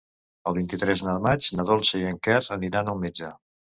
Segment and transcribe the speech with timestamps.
[0.51, 3.35] El vint-i-tres de maig na Dolça i en Quer aniran al metge.